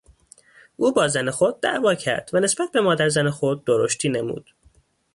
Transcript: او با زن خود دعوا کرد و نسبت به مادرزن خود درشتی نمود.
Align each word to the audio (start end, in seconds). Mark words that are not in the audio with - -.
او 0.75 0.91
با 0.93 1.07
زن 1.07 1.31
خود 1.31 1.61
دعوا 1.61 1.95
کرد 1.95 2.29
و 2.33 2.39
نسبت 2.39 2.71
به 2.71 2.81
مادرزن 2.81 3.29
خود 3.29 3.65
درشتی 3.65 4.09
نمود. 4.09 4.51